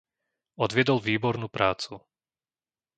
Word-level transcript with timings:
Odviedol 0.65 0.97
výbornú 1.09 1.45
prácu. 1.57 1.91